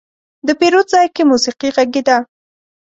د 0.47 0.49
پیرود 0.59 0.87
ځای 0.93 1.07
کې 1.15 1.23
موسيقي 1.31 1.69
غږېده. 1.75 2.17